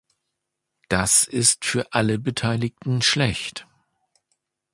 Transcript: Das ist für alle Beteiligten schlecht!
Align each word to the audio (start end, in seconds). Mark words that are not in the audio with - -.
Das 0.89 1.25
ist 1.25 1.63
für 1.63 1.93
alle 1.93 2.17
Beteiligten 2.17 3.03
schlecht! 3.03 3.67